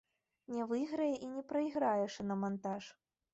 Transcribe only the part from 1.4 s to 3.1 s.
прайграе шынамантаж.